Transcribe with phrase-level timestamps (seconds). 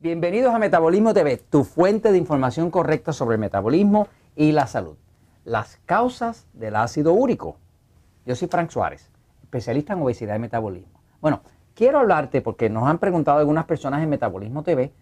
[0.00, 4.06] Bienvenidos a Metabolismo TV, tu fuente de información correcta sobre el metabolismo
[4.36, 4.96] y la salud.
[5.44, 7.56] Las causas del ácido úrico.
[8.24, 9.10] Yo soy Frank Suárez,
[9.42, 11.00] especialista en obesidad y metabolismo.
[11.20, 11.40] Bueno,
[11.74, 14.92] quiero hablarte porque nos han preguntado algunas personas en Metabolismo TV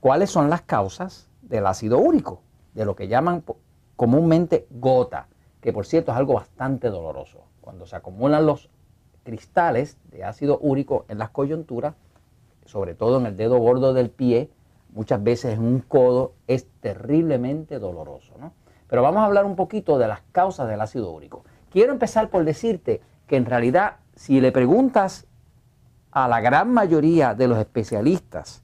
[0.00, 2.40] cuáles son las causas del ácido úrico,
[2.72, 3.44] de lo que llaman
[3.94, 5.28] comúnmente gota,
[5.60, 7.44] que por cierto es algo bastante doloroso.
[7.60, 8.70] Cuando se acumulan los
[9.22, 11.94] cristales de ácido úrico en las coyunturas,
[12.66, 14.50] sobre todo en el dedo gordo del pie,
[14.92, 18.34] muchas veces en un codo, es terriblemente doloroso.
[18.88, 21.44] Pero vamos a hablar un poquito de las causas del ácido úrico.
[21.70, 25.26] Quiero empezar por decirte que en realidad si le preguntas
[26.10, 28.62] a la gran mayoría de los especialistas,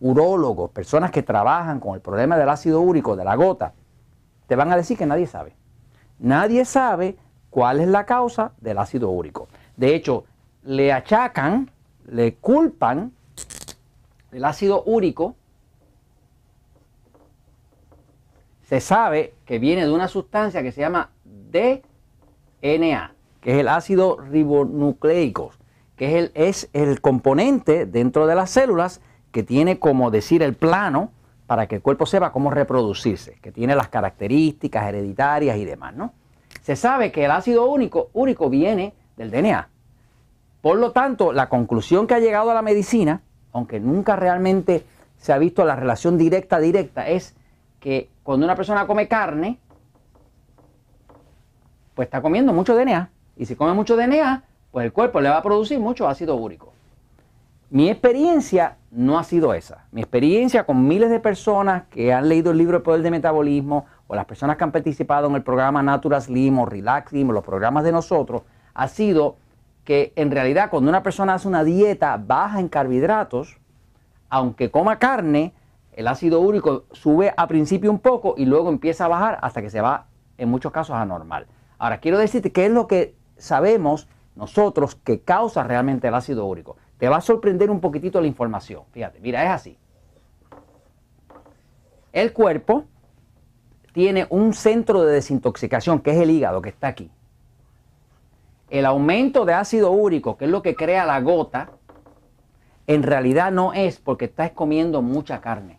[0.00, 3.72] urólogos, personas que trabajan con el problema del ácido úrico, de la gota,
[4.46, 5.56] te van a decir que nadie sabe.
[6.18, 7.16] Nadie sabe
[7.48, 9.48] cuál es la causa del ácido úrico.
[9.76, 10.24] De hecho,
[10.64, 11.70] le achacan
[12.06, 13.12] le culpan
[14.32, 15.36] el ácido úrico,
[18.68, 24.18] se sabe que viene de una sustancia que se llama DNA, que es el ácido
[24.18, 25.52] ribonucleico,
[25.96, 30.54] que es el, es el componente dentro de las células que tiene como decir el
[30.54, 31.12] plano
[31.46, 36.12] para que el cuerpo sepa cómo reproducirse, que tiene las características hereditarias y demás, ¿no?
[36.62, 39.68] Se sabe que el ácido úrico viene del DNA.
[40.64, 43.20] Por lo tanto, la conclusión que ha llegado a la medicina,
[43.52, 44.82] aunque nunca realmente
[45.18, 47.36] se ha visto la relación directa directa, es
[47.80, 49.58] que cuando una persona come carne,
[51.94, 53.10] pues está comiendo mucho DNA.
[53.36, 56.72] Y si come mucho DNA, pues el cuerpo le va a producir mucho ácido úrico.
[57.68, 59.84] Mi experiencia no ha sido esa.
[59.92, 63.84] Mi experiencia con miles de personas que han leído el libro El Poder de Metabolismo
[64.06, 67.44] o las personas que han participado en el programa Natural Slim o Relax Slim los
[67.44, 69.36] programas de nosotros ha sido
[69.84, 73.58] que en realidad cuando una persona hace una dieta baja en carbohidratos,
[74.28, 75.52] aunque coma carne,
[75.92, 79.70] el ácido úrico sube a principio un poco y luego empieza a bajar hasta que
[79.70, 80.06] se va
[80.38, 81.46] en muchos casos a normal.
[81.78, 86.76] Ahora, quiero decirte qué es lo que sabemos nosotros que causa realmente el ácido úrico.
[86.98, 88.82] Te va a sorprender un poquitito la información.
[88.90, 89.78] Fíjate, mira, es así.
[92.12, 92.84] El cuerpo
[93.92, 97.10] tiene un centro de desintoxicación, que es el hígado, que está aquí
[98.74, 101.70] el aumento de ácido úrico, que es lo que crea la gota,
[102.88, 105.78] en realidad no es porque estás comiendo mucha carne.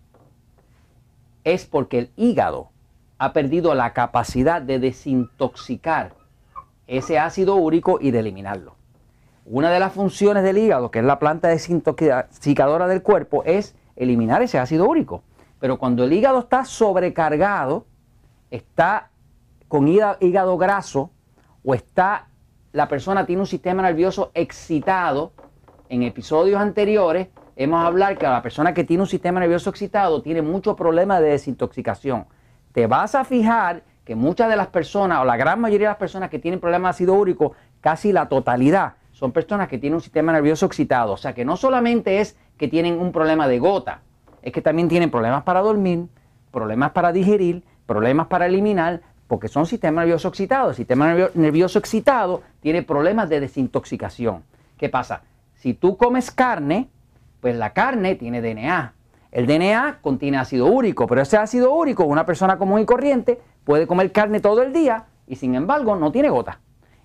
[1.44, 2.70] Es porque el hígado
[3.18, 6.14] ha perdido la capacidad de desintoxicar
[6.88, 8.76] ese ácido úrico y de eliminarlo.
[9.44, 14.42] Una de las funciones del hígado, que es la planta desintoxicadora del cuerpo, es eliminar
[14.42, 15.22] ese ácido úrico.
[15.60, 17.88] Pero cuando el hígado está sobrecargado,
[18.52, 19.10] está
[19.68, 21.12] con hígado graso
[21.66, 22.30] o está
[22.76, 25.32] la persona tiene un sistema nervioso excitado,
[25.88, 30.42] en episodios anteriores hemos hablado que la persona que tiene un sistema nervioso excitado tiene
[30.42, 32.26] muchos problemas de desintoxicación.
[32.74, 36.00] Te vas a fijar que muchas de las personas, o la gran mayoría de las
[36.00, 40.02] personas que tienen problemas de ácido úrico, casi la totalidad, son personas que tienen un
[40.02, 41.14] sistema nervioso excitado.
[41.14, 44.02] O sea que no solamente es que tienen un problema de gota,
[44.42, 46.08] es que también tienen problemas para dormir,
[46.52, 50.72] problemas para digerir, problemas para eliminar, porque son sistemas nerviosos excitados.
[50.72, 54.44] El sistema nervioso excitado tiene problemas de desintoxicación.
[54.78, 55.24] ¿Qué pasa?
[55.56, 56.90] Si tú comes carne,
[57.42, 58.94] pues la carne tiene DNA.
[59.32, 63.88] El DNA contiene ácido úrico, pero ese ácido úrico, una persona común y corriente puede
[63.88, 66.60] comer carne todo el día y sin embargo no tiene gota.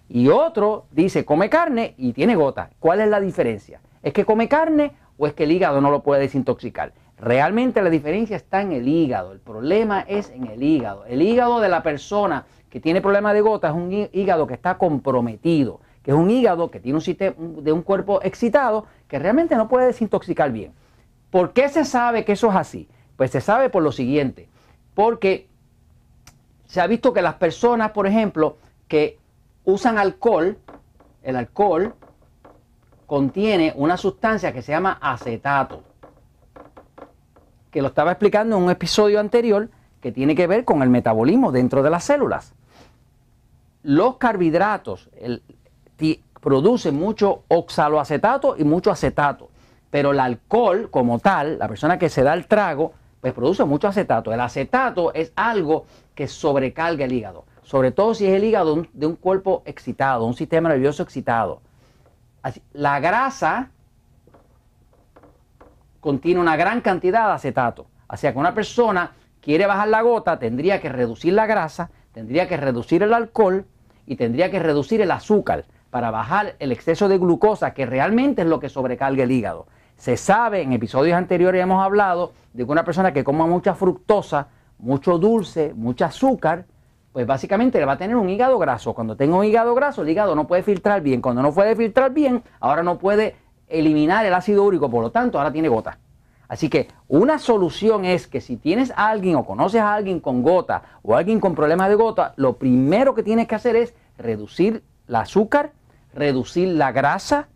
[0.09, 2.71] Y otro dice come carne y tiene gota.
[2.79, 3.81] ¿Cuál es la diferencia?
[4.03, 6.93] ¿Es que come carne o es que el hígado no lo puede desintoxicar?
[7.21, 9.33] Realmente la diferencia está en el hígado.
[9.33, 11.05] El problema es en el hígado.
[11.05, 14.79] El hígado de la persona que tiene problema de gota es un hígado que está
[14.79, 19.55] comprometido, que es un hígado que tiene un sistema de un cuerpo excitado que realmente
[19.57, 20.73] no puede desintoxicar bien.
[21.31, 22.89] ¿Por qué se sabe que eso es así?
[23.17, 24.49] Pues se sabe por lo siguiente,
[24.95, 25.47] porque
[26.67, 28.57] se ha visto que las personas, por ejemplo,
[28.89, 29.19] que
[29.65, 30.57] usan alcohol,
[31.23, 31.95] el alcohol
[33.07, 35.90] contiene una sustancia que se llama acetato
[37.71, 39.69] que lo estaba explicando en un episodio anterior
[40.01, 42.55] que tiene que ver con el metabolismo dentro de las células.
[43.83, 45.09] Los carbohidratos
[46.41, 49.51] producen mucho oxaloacetato y mucho acetato,
[49.91, 53.89] pero el alcohol como tal, la persona que se da el trago, pues produce mucho
[53.89, 54.33] acetato.
[54.33, 55.85] El acetato es algo
[56.15, 60.35] que sobrecarga el hígado, sobre todo si es el hígado de un cuerpo excitado, un
[60.35, 61.61] sistema nervioso excitado.
[62.73, 63.71] la grasa
[66.01, 67.87] contiene una gran cantidad de acetato.
[68.09, 72.49] O sea que una persona quiere bajar la gota, tendría que reducir la grasa, tendría
[72.49, 73.67] que reducir el alcohol
[74.07, 78.49] y tendría que reducir el azúcar para bajar el exceso de glucosa, que realmente es
[78.49, 79.67] lo que sobrecarga el hígado.
[79.97, 84.49] Se sabe, en episodios anteriores hemos hablado de que una persona que coma mucha fructosa,
[84.79, 86.65] mucho dulce, mucho azúcar,
[87.13, 88.95] pues básicamente le va a tener un hígado graso.
[88.95, 91.21] Cuando tenga un hígado graso, el hígado no puede filtrar bien.
[91.21, 93.37] Cuando no puede filtrar bien, ahora no puede
[93.71, 95.99] eliminar el ácido úrico, por lo tanto, ahora tiene gota.
[96.49, 100.43] Así que una solución es que si tienes a alguien o conoces a alguien con
[100.43, 104.83] gota o alguien con problemas de gota, lo primero que tienes que hacer es reducir
[105.07, 105.71] el azúcar,
[106.13, 107.47] reducir la grasa,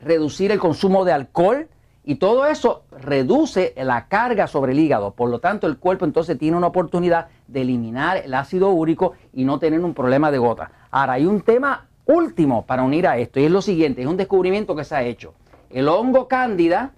[0.00, 1.68] reducir el consumo de alcohol
[2.04, 5.10] y todo eso reduce la carga sobre el hígado.
[5.10, 9.44] Por lo tanto, el cuerpo entonces tiene una oportunidad de eliminar el ácido úrico y
[9.44, 10.70] no tener un problema de gota.
[10.90, 14.16] Ahora, hay un tema último para unir a esto y es lo siguiente, es un
[14.16, 15.34] descubrimiento que se ha hecho.
[15.70, 16.92] El hongo cándida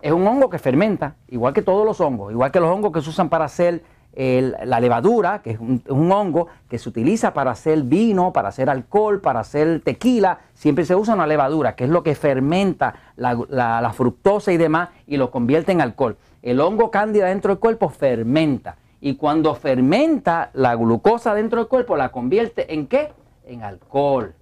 [0.00, 3.00] es un hongo que fermenta, igual que todos los hongos, igual que los hongos que
[3.00, 3.82] se usan para hacer
[4.14, 9.20] la levadura, que es un, hongo que se utiliza para hacer vino, para hacer alcohol,
[9.20, 14.52] para hacer tequila, siempre se usa una levadura, que es lo que fermenta la, fructosa
[14.52, 16.18] y demás y lo convierte en alcohol.
[16.42, 21.96] El hongo cándida dentro del cuerpo fermenta y cuando fermenta la glucosa dentro del cuerpo
[21.96, 23.12] la convierte en qué?
[23.44, 24.32] En alcohol.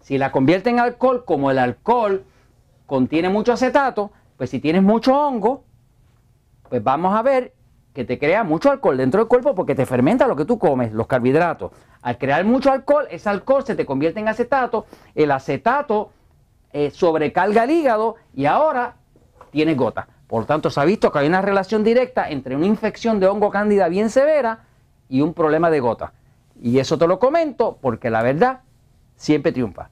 [0.00, 2.24] Si la convierte en alcohol, como el alcohol
[2.86, 5.64] contiene mucho acetato, pues si tienes mucho hongo,
[6.68, 7.52] pues vamos a ver
[7.92, 10.92] que te crea mucho alcohol dentro del cuerpo porque te fermenta lo que tú comes,
[10.92, 11.72] los carbohidratos.
[12.02, 14.86] Al crear mucho alcohol, ese alcohol se te convierte en acetato,
[15.16, 16.12] el acetato
[16.72, 18.94] eh, sobrecarga el hígado y ahora
[19.50, 20.06] tienes gota.
[20.26, 23.50] Por tanto, se ha visto que hay una relación directa entre una infección de hongo
[23.50, 24.64] cándida bien severa
[25.08, 26.12] y un problema de gota.
[26.60, 28.60] Y eso te lo comento porque la verdad
[29.16, 29.90] siempre triunfa.